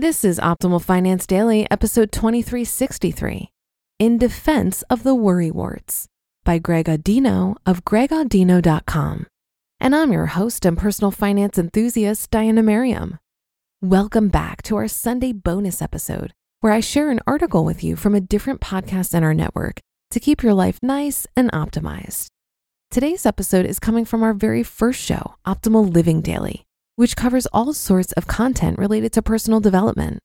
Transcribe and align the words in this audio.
This 0.00 0.22
is 0.22 0.38
Optimal 0.38 0.80
Finance 0.80 1.26
Daily, 1.26 1.68
episode 1.72 2.12
2363 2.12 3.50
In 3.98 4.16
Defense 4.16 4.82
of 4.82 5.02
the 5.02 5.16
Worrywarts 5.16 6.04
by 6.44 6.60
Greg 6.60 6.86
Audino 6.86 7.56
of 7.66 7.84
gregaudino.com. 7.84 9.26
And 9.80 9.96
I'm 9.96 10.12
your 10.12 10.26
host 10.26 10.64
and 10.64 10.78
personal 10.78 11.10
finance 11.10 11.58
enthusiast, 11.58 12.30
Diania 12.30 12.62
Merriam. 12.62 13.18
Welcome 13.82 14.28
back 14.28 14.62
to 14.62 14.76
our 14.76 14.86
Sunday 14.86 15.32
bonus 15.32 15.82
episode, 15.82 16.32
where 16.60 16.72
I 16.72 16.78
share 16.78 17.10
an 17.10 17.18
article 17.26 17.64
with 17.64 17.82
you 17.82 17.96
from 17.96 18.14
a 18.14 18.20
different 18.20 18.60
podcast 18.60 19.16
in 19.16 19.24
our 19.24 19.34
network 19.34 19.80
to 20.12 20.20
keep 20.20 20.44
your 20.44 20.54
life 20.54 20.78
nice 20.80 21.26
and 21.34 21.50
optimized. 21.50 22.28
Today's 22.92 23.26
episode 23.26 23.66
is 23.66 23.80
coming 23.80 24.04
from 24.04 24.22
our 24.22 24.32
very 24.32 24.62
first 24.62 25.00
show, 25.00 25.34
Optimal 25.44 25.92
Living 25.92 26.20
Daily 26.20 26.67
which 26.98 27.14
covers 27.14 27.46
all 27.52 27.72
sorts 27.72 28.10
of 28.14 28.26
content 28.26 28.76
related 28.76 29.12
to 29.12 29.22
personal 29.22 29.60
development. 29.60 30.18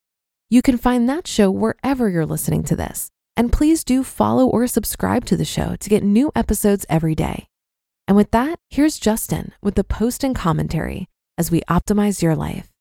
You 0.49 0.63
can 0.63 0.79
find 0.79 1.07
that 1.07 1.27
show 1.27 1.51
wherever 1.51 2.09
you're 2.09 2.25
listening 2.25 2.63
to 2.63 2.75
this. 2.75 3.11
And 3.37 3.53
please 3.53 3.83
do 3.83 4.03
follow 4.03 4.47
or 4.47 4.65
subscribe 4.65 5.23
to 5.25 5.37
the 5.37 5.45
show 5.45 5.75
to 5.75 5.89
get 5.89 6.01
new 6.01 6.31
episodes 6.35 6.83
every 6.89 7.13
day. 7.13 7.45
And 8.07 8.17
with 8.17 8.31
that, 8.31 8.57
here's 8.71 8.97
Justin 8.97 9.53
with 9.61 9.75
the 9.75 9.83
post 9.83 10.23
and 10.23 10.35
commentary 10.35 11.07
as 11.37 11.51
we 11.51 11.61
optimize 11.69 12.23
your 12.23 12.35
life. 12.35 12.71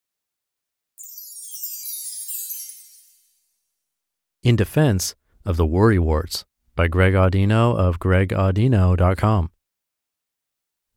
In 4.42 4.56
Defense 4.56 5.16
of 5.44 5.58
the 5.58 5.66
Worry 5.66 5.98
Warts 5.98 6.46
by 6.74 6.88
Greg 6.88 7.12
Audino 7.12 7.76
of 7.76 7.98
gregaudino.com. 7.98 9.50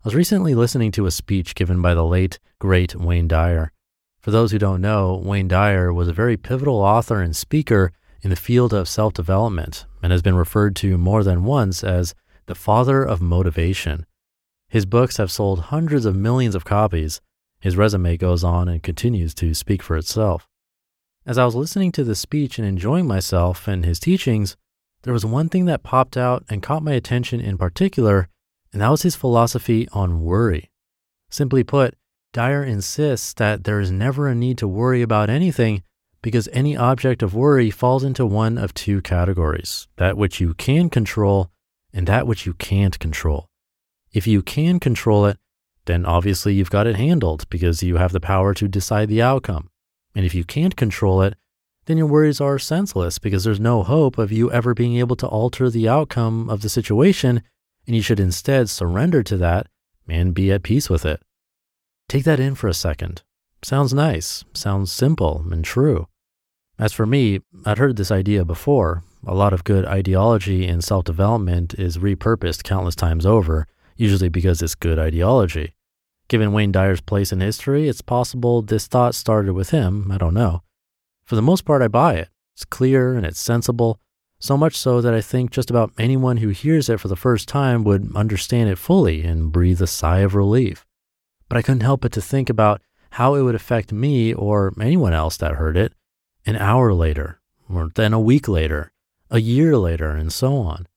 I 0.05 0.07
was 0.07 0.13
recently 0.13 0.53
listening 0.53 0.91
to 0.91 1.07
a 1.07 1.11
speech 1.11 1.55
given 1.55 1.81
by 1.81 1.95
the 1.95 2.05
late, 2.05 2.37
great 2.59 2.93
Wayne 2.93 3.27
Dyer. 3.27 3.71
For 4.21 4.29
those 4.29 4.51
who 4.51 4.59
don't 4.59 4.79
know, 4.79 5.15
Wayne 5.15 5.47
Dyer 5.47 5.91
was 5.91 6.07
a 6.07 6.13
very 6.13 6.37
pivotal 6.37 6.75
author 6.75 7.21
and 7.21 7.35
speaker 7.35 7.91
in 8.21 8.29
the 8.29 8.35
field 8.35 8.71
of 8.71 8.87
self 8.87 9.13
development 9.13 9.87
and 10.03 10.11
has 10.11 10.21
been 10.21 10.35
referred 10.35 10.75
to 10.75 10.99
more 10.99 11.23
than 11.23 11.43
once 11.43 11.83
as 11.83 12.13
the 12.45 12.53
father 12.53 13.03
of 13.03 13.19
motivation. 13.19 14.05
His 14.69 14.85
books 14.85 15.17
have 15.17 15.31
sold 15.31 15.59
hundreds 15.73 16.05
of 16.05 16.15
millions 16.15 16.53
of 16.53 16.65
copies. 16.65 17.19
His 17.59 17.75
resume 17.75 18.15
goes 18.15 18.43
on 18.43 18.67
and 18.67 18.83
continues 18.83 19.33
to 19.33 19.55
speak 19.55 19.81
for 19.81 19.97
itself. 19.97 20.47
As 21.25 21.39
I 21.39 21.45
was 21.45 21.55
listening 21.55 21.91
to 21.93 22.03
the 22.03 22.13
speech 22.13 22.59
and 22.59 22.67
enjoying 22.67 23.07
myself 23.07 23.67
and 23.67 23.83
his 23.83 23.99
teachings, 23.99 24.55
there 25.01 25.13
was 25.13 25.25
one 25.25 25.49
thing 25.49 25.65
that 25.65 25.81
popped 25.81 26.15
out 26.15 26.45
and 26.47 26.61
caught 26.61 26.83
my 26.83 26.91
attention 26.91 27.41
in 27.41 27.57
particular 27.57 28.29
and 28.75 28.81
that 28.81 28.91
was 28.91 29.03
his 29.03 29.15
philosophy 29.15 29.87
on 29.93 30.21
worry. 30.21 30.69
Simply 31.29 31.63
put, 31.63 31.95
Dyer 32.33 32.61
insists 32.61 33.31
that 33.35 33.63
there 33.63 33.79
is 33.79 33.89
never 33.89 34.27
a 34.27 34.35
need 34.35 34.57
to 34.57 34.67
worry 34.67 35.01
about 35.01 35.29
anything 35.29 35.81
because 36.21 36.49
any 36.51 36.75
object 36.75 37.23
of 37.23 37.33
worry 37.33 37.71
falls 37.71 38.03
into 38.03 38.25
one 38.25 38.57
of 38.57 38.73
two 38.73 39.01
categories 39.01 39.87
that 39.95 40.17
which 40.17 40.41
you 40.41 40.53
can 40.55 40.89
control 40.89 41.51
and 41.93 42.05
that 42.07 42.27
which 42.27 42.45
you 42.45 42.53
can't 42.53 42.99
control. 42.99 43.47
If 44.11 44.27
you 44.27 44.41
can 44.41 44.81
control 44.81 45.25
it, 45.25 45.37
then 45.85 46.05
obviously 46.05 46.53
you've 46.53 46.69
got 46.69 46.85
it 46.85 46.97
handled 46.97 47.49
because 47.49 47.81
you 47.81 47.95
have 47.95 48.11
the 48.11 48.19
power 48.19 48.53
to 48.55 48.67
decide 48.67 49.07
the 49.07 49.21
outcome. 49.21 49.69
And 50.13 50.25
if 50.25 50.35
you 50.35 50.43
can't 50.43 50.75
control 50.75 51.21
it, 51.21 51.35
then 51.85 51.97
your 51.97 52.07
worries 52.07 52.41
are 52.41 52.59
senseless 52.59 53.19
because 53.19 53.45
there's 53.45 53.57
no 53.57 53.83
hope 53.83 54.17
of 54.17 54.33
you 54.33 54.51
ever 54.51 54.73
being 54.73 54.97
able 54.97 55.15
to 55.15 55.27
alter 55.27 55.69
the 55.69 55.87
outcome 55.87 56.49
of 56.49 56.61
the 56.61 56.67
situation 56.67 57.41
and 57.85 57.95
you 57.95 58.01
should 58.01 58.19
instead 58.19 58.69
surrender 58.69 59.23
to 59.23 59.37
that 59.37 59.67
and 60.07 60.33
be 60.33 60.51
at 60.51 60.63
peace 60.63 60.89
with 60.89 61.05
it. 61.05 61.21
Take 62.07 62.23
that 62.25 62.39
in 62.39 62.55
for 62.55 62.67
a 62.67 62.73
second. 62.73 63.23
Sounds 63.63 63.93
nice, 63.93 64.43
sounds 64.53 64.91
simple 64.91 65.45
and 65.51 65.65
true. 65.65 66.07
As 66.77 66.93
for 66.93 67.05
me, 67.05 67.39
I'd 67.65 67.77
heard 67.77 67.95
this 67.95 68.11
idea 68.11 68.45
before. 68.45 69.03
A 69.25 69.33
lot 69.33 69.53
of 69.53 69.63
good 69.63 69.85
ideology 69.85 70.67
in 70.67 70.81
self 70.81 71.03
development 71.03 71.73
is 71.75 71.97
repurposed 71.97 72.63
countless 72.63 72.95
times 72.95 73.25
over, 73.25 73.67
usually 73.95 74.29
because 74.29 74.61
it's 74.61 74.75
good 74.75 74.99
ideology. 74.99 75.73
Given 76.27 76.51
Wayne 76.51 76.71
Dyer's 76.71 77.01
place 77.01 77.31
in 77.31 77.39
history, 77.39 77.87
it's 77.87 78.01
possible 78.01 78.61
this 78.61 78.87
thought 78.87 79.15
started 79.15 79.53
with 79.53 79.69
him. 79.69 80.11
I 80.11 80.17
don't 80.17 80.33
know. 80.33 80.63
For 81.23 81.35
the 81.35 81.41
most 81.41 81.65
part, 81.65 81.81
I 81.81 81.87
buy 81.87 82.15
it. 82.15 82.29
It's 82.55 82.65
clear 82.65 83.15
and 83.15 83.25
it's 83.25 83.39
sensible, 83.39 83.99
so 84.45 84.55
much 84.55 84.77
so 84.77 85.01
that 85.01 85.13
I 85.13 85.21
think 85.21 85.49
just 85.49 85.71
about 85.71 85.91
anyone 85.97 86.37
who 86.37 86.49
hears 86.49 86.87
it 86.87 86.99
for 86.99 87.07
the 87.07 87.15
first 87.15 87.47
time 87.47 87.83
would 87.83 88.15
understand 88.15 88.69
it 88.69 88.77
fully 88.77 89.23
and 89.23 89.51
breathe 89.51 89.81
a 89.81 89.87
sigh 89.87 90.19
of 90.19 90.35
relief. 90.35 90.85
But 91.49 91.57
I 91.57 91.61
couldn't 91.63 91.81
help 91.81 92.01
but 92.01 92.11
to 92.13 92.21
think 92.21 92.49
about 92.49 92.81
how 93.11 93.35
it 93.35 93.41
would 93.41 93.55
affect 93.55 93.91
me 93.91 94.33
or 94.33 94.73
anyone 94.79 95.13
else 95.13 95.37
that 95.37 95.53
heard 95.53 95.75
it 95.75 95.93
an 96.45 96.57
hour 96.57 96.93
later, 96.93 97.39
or 97.67 97.89
then 97.95 98.13
a 98.13 98.19
week 98.19 98.47
later, 98.47 98.91
a 99.31 99.39
year 99.39 99.77
later, 99.77 100.11
and 100.11 100.31
so 100.31 100.57
on. 100.57 100.87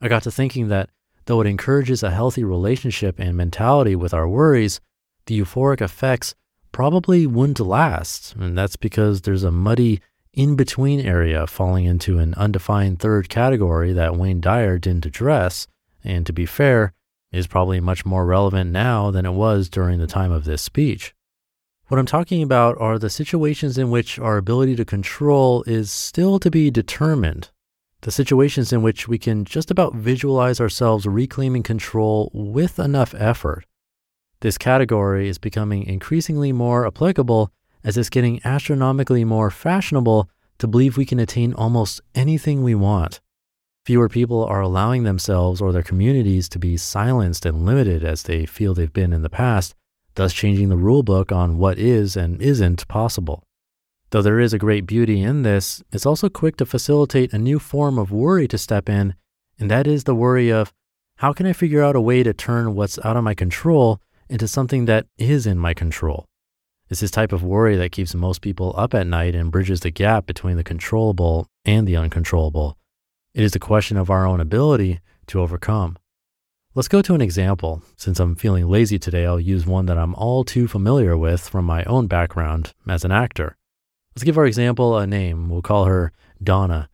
I 0.00 0.08
got 0.08 0.22
to 0.22 0.30
thinking 0.30 0.68
that 0.68 0.88
though 1.26 1.40
it 1.40 1.46
encourages 1.46 2.02
a 2.02 2.10
healthy 2.10 2.44
relationship 2.44 3.18
and 3.18 3.36
mentality 3.36 3.94
with 3.94 4.14
our 4.14 4.28
worries, 4.28 4.80
the 5.26 5.38
euphoric 5.38 5.82
effects 5.82 6.34
probably 6.72 7.26
wouldn't 7.26 7.60
last. 7.60 8.34
And 8.36 8.56
that's 8.56 8.76
because 8.76 9.22
there's 9.22 9.44
a 9.44 9.52
muddy 9.52 10.00
in 10.36 10.54
between 10.54 11.00
area 11.00 11.46
falling 11.46 11.86
into 11.86 12.18
an 12.18 12.34
undefined 12.34 13.00
third 13.00 13.28
category 13.28 13.92
that 13.94 14.16
Wayne 14.16 14.40
Dyer 14.40 14.78
didn't 14.78 15.06
address, 15.06 15.66
and 16.04 16.26
to 16.26 16.32
be 16.32 16.46
fair, 16.46 16.92
is 17.32 17.46
probably 17.46 17.80
much 17.80 18.04
more 18.04 18.26
relevant 18.26 18.70
now 18.70 19.10
than 19.10 19.26
it 19.26 19.32
was 19.32 19.68
during 19.68 19.98
the 19.98 20.06
time 20.06 20.30
of 20.30 20.44
this 20.44 20.62
speech. 20.62 21.14
What 21.88 21.98
I'm 21.98 22.06
talking 22.06 22.42
about 22.42 22.76
are 22.78 22.98
the 22.98 23.10
situations 23.10 23.78
in 23.78 23.90
which 23.90 24.18
our 24.18 24.36
ability 24.36 24.76
to 24.76 24.84
control 24.84 25.64
is 25.66 25.90
still 25.90 26.38
to 26.40 26.50
be 26.50 26.70
determined. 26.70 27.50
The 28.02 28.10
situations 28.10 28.72
in 28.72 28.82
which 28.82 29.08
we 29.08 29.18
can 29.18 29.44
just 29.44 29.70
about 29.70 29.94
visualize 29.94 30.60
ourselves 30.60 31.06
reclaiming 31.06 31.62
control 31.62 32.30
with 32.34 32.78
enough 32.78 33.14
effort. 33.14 33.64
This 34.40 34.58
category 34.58 35.28
is 35.28 35.38
becoming 35.38 35.84
increasingly 35.84 36.52
more 36.52 36.86
applicable 36.86 37.50
as 37.82 37.96
it's 37.96 38.10
getting 38.10 38.40
astronomically 38.44 39.24
more 39.24 39.50
fashionable 39.50 40.28
to 40.58 40.66
believe 40.66 40.96
we 40.96 41.06
can 41.06 41.18
attain 41.18 41.52
almost 41.52 42.00
anything 42.14 42.62
we 42.62 42.74
want. 42.74 43.20
Fewer 43.84 44.08
people 44.08 44.44
are 44.44 44.60
allowing 44.60 45.04
themselves 45.04 45.60
or 45.60 45.70
their 45.70 45.82
communities 45.82 46.48
to 46.48 46.58
be 46.58 46.76
silenced 46.76 47.46
and 47.46 47.64
limited 47.64 48.02
as 48.02 48.24
they 48.24 48.44
feel 48.44 48.74
they've 48.74 48.92
been 48.92 49.12
in 49.12 49.22
the 49.22 49.30
past, 49.30 49.74
thus 50.16 50.32
changing 50.32 50.68
the 50.68 50.76
rulebook 50.76 51.30
on 51.30 51.58
what 51.58 51.78
is 51.78 52.16
and 52.16 52.42
isn't 52.42 52.88
possible. 52.88 53.44
Though 54.10 54.22
there 54.22 54.40
is 54.40 54.52
a 54.52 54.58
great 54.58 54.86
beauty 54.86 55.22
in 55.22 55.42
this, 55.42 55.82
it's 55.92 56.06
also 56.06 56.28
quick 56.28 56.56
to 56.56 56.66
facilitate 56.66 57.32
a 57.32 57.38
new 57.38 57.58
form 57.58 57.98
of 57.98 58.10
worry 58.10 58.48
to 58.48 58.58
step 58.58 58.88
in, 58.88 59.14
and 59.58 59.70
that 59.70 59.86
is 59.86 60.04
the 60.04 60.14
worry 60.14 60.50
of 60.50 60.72
how 61.16 61.32
can 61.32 61.46
I 61.46 61.52
figure 61.52 61.82
out 61.82 61.96
a 61.96 62.00
way 62.00 62.22
to 62.22 62.34
turn 62.34 62.74
what's 62.74 62.98
out 63.04 63.16
of 63.16 63.24
my 63.24 63.34
control 63.34 64.00
into 64.28 64.48
something 64.48 64.84
that 64.86 65.06
is 65.18 65.46
in 65.46 65.58
my 65.58 65.74
control? 65.74 66.26
It's 66.88 67.00
this 67.00 67.10
type 67.10 67.32
of 67.32 67.42
worry 67.42 67.76
that 67.76 67.90
keeps 67.90 68.14
most 68.14 68.42
people 68.42 68.72
up 68.76 68.94
at 68.94 69.08
night 69.08 69.34
and 69.34 69.50
bridges 69.50 69.80
the 69.80 69.90
gap 69.90 70.24
between 70.24 70.56
the 70.56 70.62
controllable 70.62 71.48
and 71.64 71.86
the 71.86 71.96
uncontrollable. 71.96 72.78
It 73.34 73.42
is 73.42 73.56
a 73.56 73.60
question 73.60 73.96
of 73.96 74.08
our 74.08 74.24
own 74.24 74.40
ability 74.40 75.00
to 75.26 75.40
overcome. 75.40 75.98
Let's 76.76 76.88
go 76.88 77.02
to 77.02 77.14
an 77.14 77.20
example. 77.20 77.82
Since 77.96 78.20
I'm 78.20 78.36
feeling 78.36 78.68
lazy 78.68 78.98
today, 78.98 79.26
I'll 79.26 79.40
use 79.40 79.66
one 79.66 79.86
that 79.86 79.98
I'm 79.98 80.14
all 80.14 80.44
too 80.44 80.68
familiar 80.68 81.16
with 81.16 81.48
from 81.48 81.64
my 81.64 81.82
own 81.84 82.06
background 82.06 82.72
as 82.86 83.04
an 83.04 83.10
actor. 83.10 83.56
Let's 84.14 84.24
give 84.24 84.38
our 84.38 84.46
example 84.46 84.96
a 84.96 85.06
name. 85.06 85.48
We'll 85.48 85.62
call 85.62 85.86
her 85.86 86.12
Donna. 86.40 86.88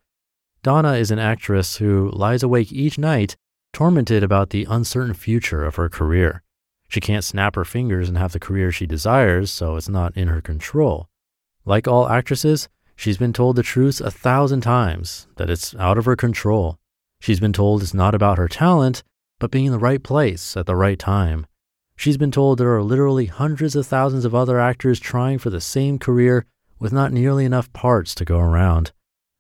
Donna 0.63 0.95
is 0.95 1.11
an 1.11 1.19
actress 1.19 1.77
who 1.77 2.11
lies 2.15 2.43
awake 2.43 2.73
each 2.73 2.97
night, 2.97 3.37
tormented 3.73 4.23
about 4.23 4.51
the 4.51 4.67
uncertain 4.71 5.15
future 5.15 5.65
of 5.65 5.75
her 5.75 5.89
career. 5.89 6.43
She 6.93 7.01
can't 7.01 7.25
snap 7.25 7.55
her 7.55 7.65
fingers 7.65 8.11
and 8.11 8.19
have 8.19 8.33
the 8.33 8.39
career 8.39 8.71
she 8.71 8.85
desires, 8.85 9.51
so 9.51 9.77
it's 9.77 9.89
not 9.89 10.15
in 10.15 10.29
her 10.29 10.43
control. 10.43 11.09
Like 11.65 11.89
all 11.89 12.07
actresses, 12.07 12.69
she's 12.95 13.17
been 13.17 13.33
told 13.33 13.57
the 13.57 13.63
truth 13.63 14.03
a 14.03 14.11
thousand 14.11 14.61
times 14.61 15.27
that 15.37 15.49
it's 15.49 15.75
out 15.77 15.97
of 15.97 16.05
her 16.05 16.17
control. 16.17 16.79
She's 17.19 17.41
been 17.41 17.55
told 17.55 17.81
it's 17.81 17.95
not 17.95 18.15
about 18.15 18.37
her 18.37 18.47
talent, 18.47 19.03
but 19.41 19.51
being 19.51 19.65
in 19.65 19.73
the 19.73 19.79
right 19.79 20.03
place 20.03 20.55
at 20.55 20.67
the 20.67 20.77
right 20.77 20.99
time. 20.99 21.47
She's 21.97 22.19
been 22.19 22.31
told 22.31 22.59
there 22.59 22.77
are 22.77 22.83
literally 22.83 23.25
hundreds 23.25 23.75
of 23.75 23.87
thousands 23.87 24.27
of 24.27 24.35
other 24.35 24.61
actors 24.61 25.01
trying 25.01 25.39
for 25.39 25.49
the 25.49 25.63
same 25.63 25.99
career 25.99 26.45
with 26.79 26.93
not 26.93 27.11
nearly 27.11 27.47
enough 27.47 27.73
parts 27.73 28.15
to 28.17 28.27
go 28.27 28.39
around. 28.39 28.93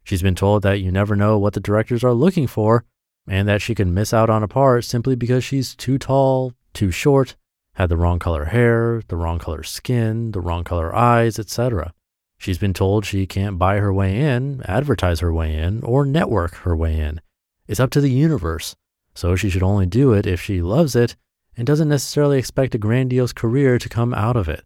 She's 0.04 0.22
been 0.22 0.34
told 0.34 0.62
that 0.62 0.80
you 0.80 0.90
never 0.90 1.14
know 1.14 1.36
what 1.36 1.52
the 1.52 1.60
directors 1.60 2.02
are 2.02 2.14
looking 2.14 2.46
for 2.46 2.86
and 3.28 3.46
that 3.46 3.60
she 3.60 3.74
can 3.74 3.92
miss 3.92 4.14
out 4.14 4.30
on 4.30 4.42
a 4.42 4.48
part 4.48 4.86
simply 4.86 5.16
because 5.16 5.44
she's 5.44 5.74
too 5.74 5.98
tall, 5.98 6.54
too 6.72 6.90
short, 6.90 7.36
had 7.74 7.88
the 7.88 7.96
wrong 7.96 8.18
color 8.18 8.46
hair, 8.46 9.02
the 9.08 9.16
wrong 9.16 9.38
color 9.38 9.62
skin, 9.62 10.32
the 10.32 10.40
wrong 10.40 10.64
color 10.64 10.94
eyes, 10.94 11.38
etc. 11.38 11.92
She's 12.38 12.58
been 12.58 12.74
told 12.74 13.04
she 13.04 13.26
can't 13.26 13.58
buy 13.58 13.78
her 13.78 13.92
way 13.92 14.18
in, 14.18 14.62
advertise 14.64 15.20
her 15.20 15.32
way 15.32 15.54
in, 15.54 15.82
or 15.82 16.04
network 16.04 16.54
her 16.56 16.76
way 16.76 16.98
in. 16.98 17.20
It's 17.66 17.80
up 17.80 17.90
to 17.90 18.00
the 18.00 18.10
universe 18.10 18.74
so 19.14 19.36
she 19.36 19.50
should 19.50 19.62
only 19.62 19.86
do 19.86 20.12
it 20.12 20.26
if 20.26 20.40
she 20.40 20.62
loves 20.62 20.96
it 20.96 21.16
and 21.56 21.66
doesn't 21.66 21.88
necessarily 21.88 22.38
expect 22.38 22.74
a 22.74 22.78
grandiose 22.78 23.32
career 23.32 23.78
to 23.78 23.88
come 23.88 24.14
out 24.14 24.36
of 24.36 24.48
it. 24.48 24.64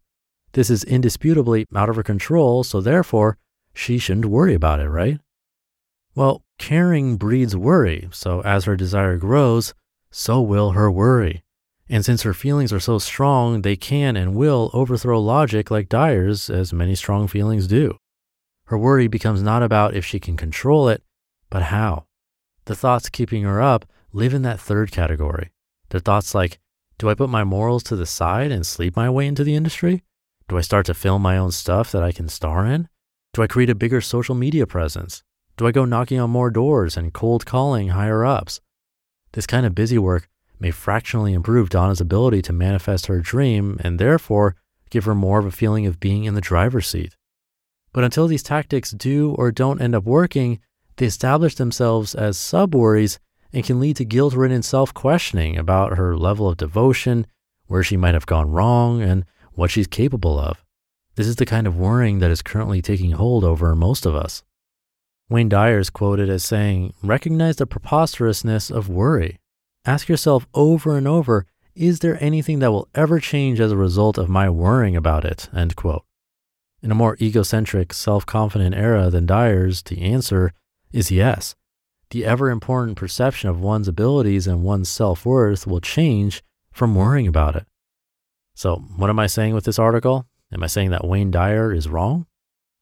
This 0.53 0.71
is 0.71 0.85
indisputably 0.85 1.67
out 1.75 1.89
of 1.89 1.97
her 1.97 2.03
control, 2.03 2.65
so 2.65 2.81
therefore, 2.81 3.37
she 3.75 3.99
shouldn't 3.99 4.27
worry 4.27 4.55
about 4.55 4.81
it, 4.81 4.89
right? 4.89 5.19
Well, 6.15 6.43
caring 6.59 7.17
breeds 7.17 7.57
worry, 7.57 8.09
so 8.11 8.41
as 8.43 8.65
her 8.65 8.77
desire 8.77 9.19
grows, 9.19 9.75
so 10.11 10.41
will 10.41 10.71
her 10.71 10.91
worry. 10.91 11.43
And 11.89 12.05
since 12.05 12.23
her 12.23 12.35
feelings 12.35 12.73
are 12.73 12.81
so 12.81 12.99
strong, 12.99 13.63
they 13.63 13.77
can 13.77 14.17
and 14.17 14.35
will 14.35 14.71
overthrow 14.73 15.21
logic 15.21 15.71
like 15.71 15.89
Dyer's, 15.89 16.51
as 16.51 16.73
many 16.73 16.95
strong 16.95 17.29
feelings 17.29 17.69
do. 17.69 17.97
Her 18.67 18.79
worry 18.79 19.07
becomes 19.07 19.43
not 19.43 19.63
about 19.63 19.95
if 19.95 20.05
she 20.05 20.19
can 20.19 20.37
control 20.37 20.89
it, 20.89 21.05
but 21.49 21.65
how. 21.65 22.07
The 22.65 22.75
thoughts 22.75 23.09
keeping 23.09 23.45
her 23.45 23.63
up 23.63 23.87
live 24.13 24.35
in 24.35 24.43
that 24.43 24.59
third 24.59 24.91
category. 24.91 25.53
They're 25.91 26.01
thoughts 26.01 26.35
like, 26.35 26.59
do 26.99 27.09
I 27.09 27.15
put 27.15 27.31
my 27.31 27.45
morals 27.45 27.85
to 27.85 27.97
the 27.97 28.07
side 28.07 28.51
and 28.51 28.67
sleep 28.67 28.97
my 28.97 29.09
way 29.09 29.27
into 29.27 29.45
the 29.45 29.55
industry? 29.55 30.03
Do 30.49 30.59
I 30.59 30.63
start 30.63 30.87
to 30.87 30.95
film 30.95 31.23
my 31.23 31.37
own 31.37 31.53
stuff 31.53 31.93
that 31.93 32.03
I 32.03 32.11
can 32.11 32.29
star 32.29 32.67
in? 32.67 32.89
Do 33.33 33.43
I 33.43 33.47
create 33.47 33.71
a 33.71 33.75
bigger 33.75 34.01
social 34.01 34.35
media 34.35 34.67
presence? 34.67 35.23
Do 35.57 35.67
I 35.67 35.73
go 35.73 35.85
knocking 35.85 36.19
on 36.19 36.31
more 36.31 36.51
doors 36.51 36.97
and 36.97 37.13
cold 37.13 37.47
calling 37.47 37.89
higher 37.89 38.25
ups? 38.25 38.61
This 39.33 39.47
kind 39.47 39.67
of 39.67 39.75
busy 39.75 39.99
work 39.99 40.29
may 40.59 40.71
fractionally 40.71 41.33
improve 41.33 41.71
Donna's 41.71 42.01
ability 42.01 42.43
to 42.43 42.53
manifest 42.53 43.07
her 43.07 43.21
dream 43.21 43.79
and 43.83 43.99
therefore 43.99 44.57
give 44.91 45.05
her 45.05 45.15
more 45.15 45.39
of 45.39 45.47
a 45.47 45.51
feeling 45.51 45.87
of 45.87 46.01
being 46.01 46.25
in 46.25 46.35
the 46.35 46.41
driver's 46.41 46.87
seat. 46.87 47.17
But 47.93 48.05
until 48.05 48.27
these 48.27 48.43
tactics 48.43 48.91
do 48.91 49.33
or 49.33 49.51
don't 49.51 49.81
end 49.81 49.95
up 49.95 50.05
working, 50.05 50.61
they 50.97 51.07
establish 51.07 51.55
themselves 51.55 52.15
as 52.15 52.39
sub 52.39 52.75
worries 52.75 53.19
and 53.53 53.65
can 53.65 53.81
lead 53.81 53.97
to 53.97 54.05
guilt 54.05 54.35
ridden 54.35 54.63
self 54.63 54.93
questioning 54.93 55.57
about 55.57 55.97
her 55.97 56.17
level 56.17 56.49
of 56.49 56.57
devotion, 56.57 57.27
where 57.67 57.83
she 57.83 57.97
might 57.97 58.15
have 58.15 58.27
gone 58.27 58.51
wrong, 58.51 59.03
and 59.03 59.25
what 59.55 59.71
she's 59.71 59.87
capable 59.87 60.39
of. 60.39 60.63
This 61.15 61.27
is 61.27 61.37
the 61.37 61.47
kind 61.47 61.67
of 61.67 61.79
worrying 61.79 62.19
that 62.19 62.31
is 62.31 62.43
currently 62.43 62.83
taking 62.83 63.13
hold 63.13 63.45
over 63.45 63.75
most 63.75 64.05
of 64.05 64.15
us. 64.15 64.43
Wayne 65.29 65.49
Dyer 65.49 65.79
is 65.79 65.91
quoted 65.91 66.29
as 66.29 66.45
saying, 66.45 66.93
Recognize 67.03 67.57
the 67.57 67.67
preposterousness 67.67 68.71
of 68.71 68.89
worry. 68.89 69.41
Ask 69.87 70.09
yourself 70.09 70.47
over 70.53 70.97
and 70.97 71.07
over, 71.07 71.47
is 71.75 72.01
there 72.01 72.23
anything 72.23 72.59
that 72.59 72.73
will 72.73 72.89
ever 72.95 73.21
change 73.21 73.61
as 73.61 73.71
a 73.71 73.77
result 73.77 74.19
of 74.19 74.29
my 74.29 74.51
worrying 74.51 74.97
about 74.97 75.25
it? 75.25 75.49
End 75.55 75.77
quote. 75.77 76.05
In 76.83 76.91
a 76.91 76.95
more 76.95 77.17
egocentric, 77.21 77.93
self 77.93 78.27
confident 78.27 78.75
era 78.75 79.11
than 79.11 79.27
Dyer's, 79.27 79.83
the 79.83 80.03
answer 80.03 80.53
is 80.93 81.11
yes 81.11 81.55
the 82.11 82.25
ever 82.25 82.51
important 82.51 82.97
perception 82.97 83.49
of 83.49 83.61
one's 83.61 83.89
abilities 83.89 84.47
and 84.47 84.63
one's 84.63 84.89
self 84.89 85.27
worth 85.27 85.67
will 85.67 85.81
change 85.81 86.43
from 86.73 86.95
worrying 86.95 87.27
about 87.27 87.57
it. 87.57 87.67
So, 88.55 88.77
what 88.97 89.11
am 89.11 89.19
I 89.19 89.27
saying 89.27 89.55
with 89.55 89.65
this 89.65 89.79
article? 89.79 90.27
Am 90.53 90.63
I 90.63 90.67
saying 90.67 90.91
that 90.91 91.07
Wayne 91.07 91.31
Dyer 91.31 91.73
is 91.73 91.89
wrong? 91.89 92.27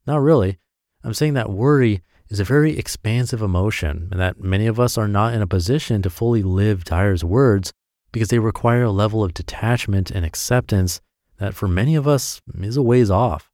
Not 0.07 0.21
really. 0.21 0.59
I'm 1.03 1.15
saying 1.15 1.35
that 1.35 1.51
worry 1.51 2.03
is 2.29 2.41
a 2.41 2.45
very 2.45 2.79
expansive 2.79 3.43
emotion 3.43 4.09
and 4.11 4.21
that 4.21 4.41
many 4.41 4.67
of 4.67 4.81
us 4.81 4.97
are 4.97 5.09
not 5.09 5.35
in 5.35 5.43
a 5.43 5.47
position 5.47 6.03
to 6.03 6.11
fully 6.11 6.43
live 6.43 6.85
Dyer's 6.85 7.25
words 7.25 7.73
because 8.13 8.29
they 8.29 8.39
require 8.39 8.85
a 8.85 8.91
level 8.91 9.23
of 9.23 9.35
detachment 9.35 10.11
and 10.11 10.25
acceptance 10.25 11.01
that 11.39 11.55
for 11.55 11.69
many 11.69 11.95
of 11.95 12.07
us 12.07 12.41
is 12.61 12.77
a 12.77 12.83
ways 12.83 13.11
off. 13.11 13.51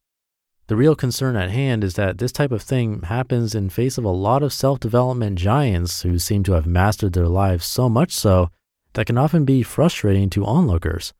The 0.67 0.75
real 0.77 0.95
concern 0.95 1.35
at 1.35 1.51
hand 1.51 1.83
is 1.83 1.95
that 1.95 2.17
this 2.17 2.31
type 2.31 2.51
of 2.51 2.61
thing 2.61 3.01
happens 3.01 3.53
in 3.53 3.69
face 3.69 3.97
of 3.97 4.05
a 4.05 4.09
lot 4.09 4.41
of 4.41 4.53
self-development 4.53 5.37
giants 5.37 6.03
who 6.03 6.17
seem 6.17 6.43
to 6.43 6.53
have 6.53 6.65
mastered 6.65 7.13
their 7.13 7.27
lives 7.27 7.65
so 7.65 7.89
much 7.89 8.13
so 8.13 8.49
that 8.93 9.05
can 9.05 9.17
often 9.17 9.43
be 9.43 9.63
frustrating 9.63 10.29
to 10.29 10.45
onlookers. 10.45 11.13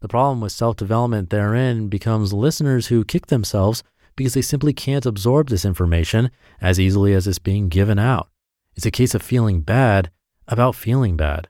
The 0.00 0.08
problem 0.08 0.40
with 0.40 0.52
self-development 0.52 1.30
therein 1.30 1.88
becomes 1.88 2.32
listeners 2.32 2.88
who 2.88 3.04
kick 3.04 3.26
themselves 3.26 3.82
because 4.16 4.34
they 4.34 4.42
simply 4.42 4.72
can't 4.72 5.06
absorb 5.06 5.48
this 5.48 5.64
information 5.64 6.30
as 6.60 6.78
easily 6.78 7.14
as 7.14 7.26
it's 7.26 7.38
being 7.38 7.68
given 7.68 7.98
out. 7.98 8.28
It's 8.76 8.86
a 8.86 8.90
case 8.90 9.14
of 9.14 9.22
feeling 9.22 9.60
bad 9.60 10.10
about 10.46 10.74
feeling 10.74 11.16
bad. 11.16 11.48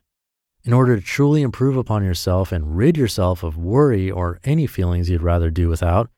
In 0.63 0.73
order 0.73 0.95
to 0.95 1.01
truly 1.01 1.41
improve 1.41 1.77
upon 1.77 2.03
yourself 2.03 2.51
and 2.51 2.75
rid 2.75 2.97
yourself 2.97 3.43
of 3.43 3.57
worry 3.57 4.09
or 4.09 4.39
any 4.43 4.65
feelings 4.65 5.09
you'd 5.09 5.21
rather 5.21 5.51
do 5.51 5.69
without, 5.69 6.09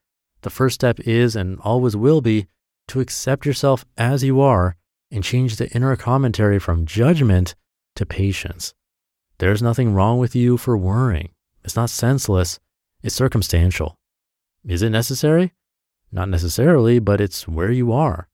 the 0.42 0.50
first 0.50 0.76
step 0.76 1.00
is 1.02 1.36
and 1.36 1.60
always 1.60 1.96
will 1.96 2.22
be 2.22 2.48
to 2.88 3.02
accept 3.02 3.46
yourself 3.46 3.86
as 3.98 4.24
you 4.24 4.40
are 4.40 4.78
and 5.12 5.24
change 5.24 5.56
the 5.56 5.70
inner 5.72 5.96
commentary 5.96 6.60
from 6.60 6.86
judgment 6.86 7.56
to 7.96 8.06
patience. 8.06 8.74
There's 9.40 9.62
nothing 9.62 9.94
wrong 9.94 10.20
with 10.20 10.36
you 10.36 10.58
for 10.58 10.78
worrying. 10.78 11.30
It's 11.64 11.76
not 11.76 11.90
senseless, 11.90 12.60
it's 13.04 13.16
circumstantial. 13.16 13.98
Is 14.66 14.82
it 14.82 14.90
necessary? 14.90 15.54
Not 16.12 16.30
necessarily, 16.30 17.00
but 17.00 17.20
it's 17.20 17.48
where 17.48 17.72
you 17.72 17.92
are. 17.92 18.28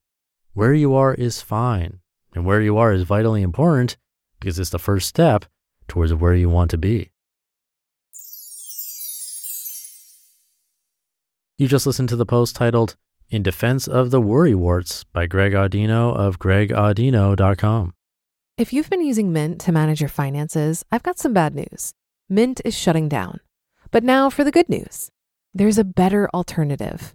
Where 0.52 0.74
you 0.74 0.94
are 0.94 1.14
is 1.14 1.42
fine, 1.42 2.00
and 2.34 2.46
where 2.46 2.60
you 2.60 2.76
are 2.78 2.92
is 2.92 3.02
vitally 3.02 3.42
important 3.42 3.96
because 4.38 4.58
it's 4.58 4.70
the 4.70 4.78
first 4.78 5.08
step 5.08 5.46
towards 5.88 6.14
where 6.14 6.34
you 6.34 6.48
want 6.48 6.70
to 6.70 6.78
be. 6.78 7.10
You 11.56 11.68
just 11.68 11.86
listened 11.86 12.08
to 12.08 12.16
the 12.16 12.26
post 12.26 12.56
titled 12.56 12.96
In 13.30 13.42
Defense 13.42 13.86
of 13.86 14.10
the 14.10 14.20
Worry 14.20 14.54
Warts 14.54 15.04
by 15.04 15.26
Greg 15.26 15.52
Audino 15.52 16.14
of 16.14 16.38
gregaudino.com. 16.38 17.94
If 18.56 18.72
you've 18.72 18.90
been 18.90 19.04
using 19.04 19.32
Mint 19.32 19.60
to 19.62 19.72
manage 19.72 20.00
your 20.00 20.08
finances, 20.08 20.84
I've 20.92 21.02
got 21.02 21.18
some 21.18 21.32
bad 21.32 21.54
news. 21.54 21.92
Mint 22.28 22.60
is 22.64 22.76
shutting 22.76 23.08
down. 23.08 23.40
But 23.90 24.04
now 24.04 24.30
for 24.30 24.44
the 24.44 24.52
good 24.52 24.68
news 24.68 25.10
there's 25.54 25.78
a 25.78 25.84
better 25.84 26.28
alternative. 26.34 27.14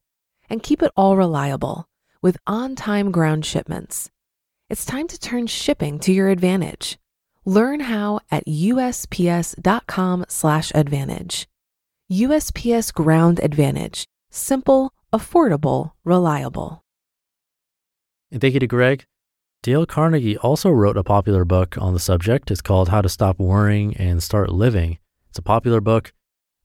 And 0.49 0.63
keep 0.63 0.81
it 0.81 0.91
all 0.95 1.17
reliable 1.17 1.87
with 2.21 2.37
on 2.45 2.75
time 2.75 3.11
ground 3.11 3.45
shipments. 3.45 4.09
It's 4.69 4.85
time 4.85 5.07
to 5.07 5.19
turn 5.19 5.47
shipping 5.47 5.97
to 5.99 6.11
your 6.11 6.27
advantage. 6.29 6.97
Learn 7.45 7.79
how 7.81 8.19
at 8.29 8.45
USPS.com/slash 8.45 10.71
advantage. 10.75 11.47
USPS 12.11 12.93
Ground 12.93 13.39
Advantage. 13.41 14.05
Simple, 14.29 14.93
affordable, 15.13 15.93
reliable. 16.03 16.83
And 18.31 18.41
thank 18.41 18.53
you 18.53 18.59
to 18.59 18.67
Greg. 18.67 19.05
Dale 19.63 19.85
Carnegie 19.85 20.37
also 20.37 20.69
wrote 20.69 20.97
a 20.97 21.03
popular 21.03 21.45
book 21.45 21.77
on 21.77 21.93
the 21.93 21.99
subject. 21.99 22.51
It's 22.51 22.61
called 22.61 22.89
How 22.89 23.01
to 23.01 23.09
Stop 23.09 23.39
Worrying 23.39 23.95
and 23.97 24.21
Start 24.21 24.49
Living. 24.49 24.99
It's 25.29 25.39
a 25.39 25.43
popular 25.43 25.79
book, 25.79 26.13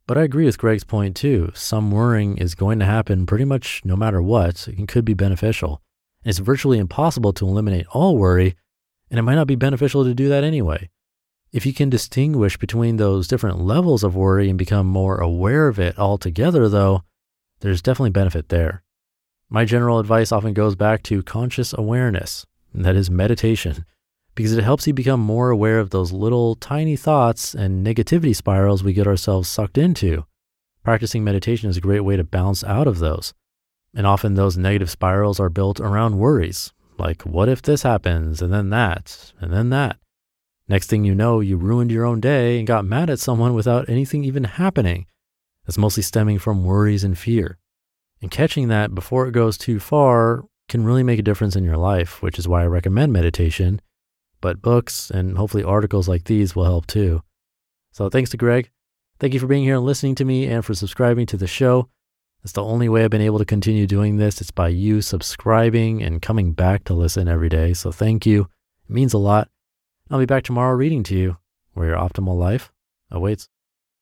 but 0.07 0.17
I 0.17 0.23
agree 0.23 0.45
with 0.45 0.59
Greg's 0.59 0.85
point 0.85 1.17
too. 1.17 1.51
Some 1.55 1.91
worrying 1.91 2.39
is 2.39 2.55
going 2.55 2.79
to 2.79 2.85
happen 2.85 3.27
pretty 3.27 3.45
much 3.45 3.83
no 3.85 3.97
matter 3.97 4.23
what 4.23 4.69
and 4.69 4.87
could 4.87 5.05
be 5.05 5.15
beneficial. 5.15 5.83
And 6.23 6.31
it's 6.31 6.39
virtually 6.39 6.79
impossible 6.79 7.33
to 7.35 7.47
eliminate 7.47 7.87
all 7.91 8.17
worry, 8.17 8.57
and 9.11 9.19
it 9.19 9.23
might 9.23 9.35
not 9.35 9.47
be 9.47 9.57
beneficial 9.57 10.05
to 10.05 10.15
do 10.15 10.29
that 10.29 10.45
anyway. 10.45 10.91
If 11.53 11.65
you 11.65 11.73
can 11.73 11.91
distinguish 11.91 12.57
between 12.57 12.97
those 12.97 13.29
different 13.29 13.61
levels 13.61 14.05
of 14.05 14.15
worry 14.15 14.49
and 14.49 14.59
become 14.59 14.87
more 14.87 15.19
aware 15.19 15.69
of 15.69 15.79
it 15.79 15.99
altogether, 15.99 16.69
though, 16.69 17.03
there's 17.61 17.83
definitely 17.83 18.11
benefit 18.11 18.49
there. 18.49 18.83
My 19.49 19.65
general 19.65 19.99
advice 19.99 20.33
often 20.33 20.53
goes 20.53 20.75
back 20.75 21.03
to 21.05 21.23
conscious 21.23 21.73
awareness, 21.73 22.45
and 22.75 22.85
that 22.85 22.97
is 22.97 23.11
meditation, 23.11 23.85
because 24.37 24.53
it 24.53 24.63
helps 24.63 24.87
you 24.87 24.93
become 24.93 25.19
more 25.19 25.51
aware 25.51 25.81
of 25.81 25.91
those 25.91 26.13
little 26.13 26.55
tiny 26.55 26.95
thoughts 26.95 27.55
and 27.55 27.85
negativity 27.85 28.37
spirals 28.37 28.85
we 28.85 28.93
get 28.93 29.07
ourselves 29.07 29.49
sucked 29.49 29.79
into. 29.79 30.25
Practicing 30.85 31.25
meditation 31.25 31.69
is 31.71 31.79
a 31.79 31.81
great 31.81 32.01
way 32.01 32.17
to 32.17 32.23
bounce 32.23 32.63
out 32.63 32.87
of 32.87 33.01
those. 33.01 33.33
And 33.95 34.07
often 34.07 34.35
those 34.35 34.59
negative 34.59 34.91
spirals 34.91 35.41
are 35.41 35.49
built 35.49 35.81
around 35.81 36.19
worries, 36.19 36.73
like 36.99 37.23
what 37.23 37.49
if 37.49 37.63
this 37.63 37.83
happens, 37.83 38.43
and 38.43 38.53
then 38.53 38.69
that, 38.71 39.33
and 39.41 39.51
then 39.53 39.71
that. 39.71 39.97
Next 40.69 40.91
thing 40.91 41.05
you 41.05 41.15
know, 41.15 41.41
you 41.41 41.57
ruined 41.57 41.91
your 41.91 42.05
own 42.05 42.21
day 42.21 42.59
and 42.59 42.67
got 42.67 42.85
mad 42.85 43.09
at 43.09 43.19
someone 43.19 43.55
without 43.55 43.89
anything 43.89 44.23
even 44.23 44.45
happening. 44.45 45.07
That's 45.65 45.79
mostly 45.79 46.03
stemming 46.03 46.41
from 46.41 46.65
worries 46.65 47.05
and 47.05 47.17
fear. 47.17 47.59
And 48.21 48.31
catching 48.31 48.69
that 48.69 48.95
before 48.95 49.27
it 49.27 49.33
goes 49.33 49.57
too 49.57 49.81
far 49.81 50.45
can 50.69 50.85
really 50.85 51.03
make 51.03 51.19
a 51.19 51.23
difference 51.23 51.57
in 51.57 51.65
your 51.65 51.79
life, 51.79 52.21
which 52.21 52.39
is 52.39 52.47
why 52.47 52.63
I 52.63 52.67
recommend 52.67 53.15
meditation. 53.15 53.81
But 54.47 54.63
books 54.63 55.11
and 55.11 55.37
hopefully 55.37 55.65
articles 55.65 56.07
like 56.07 56.23
these 56.23 56.55
will 56.55 56.67
help 56.67 56.87
too. 56.87 57.21
So 57.91 58.09
thanks 58.09 58.31
to 58.31 58.37
Greg. 58.37 58.71
Thank 59.19 59.35
you 59.35 59.41
for 59.41 59.49
being 59.49 59.65
here 59.65 59.75
and 59.75 59.85
listening 59.85 60.15
to 60.15 60.25
me 60.25 60.47
and 60.47 60.65
for 60.65 60.73
subscribing 60.73 61.27
to 61.27 61.37
the 61.37 61.49
show. 61.49 61.89
It's 62.45 62.53
the 62.53 62.63
only 62.63 62.89
way 62.89 63.03
I've 63.03 63.11
been 63.11 63.21
able 63.21 63.41
to 63.41 63.45
continue 63.45 63.89
doing 63.89 64.19
this. 64.19 64.41
It's 64.41 64.53
by 64.53 64.69
you 64.69 65.01
subscribing 65.01 66.01
and 66.01 66.23
coming 66.23 66.53
back 66.53 66.85
to 66.85 66.95
listen 66.95 67.27
every 67.27 67.49
day. 67.49 67.75
So 67.75 67.91
thank 67.91 68.25
you. 68.25 68.43
It 68.89 68.95
means 68.95 69.15
a 69.15 69.19
lot. 69.19 69.49
I'll 70.13 70.21
be 70.21 70.27
back 70.27 70.45
tomorrow 70.45 70.77
reading 70.77 71.03
to 71.03 71.17
you 71.17 71.39
where 71.73 71.89
your 71.89 71.99
optimal 71.99 72.39
life 72.39 72.73
awaits. 73.11 73.49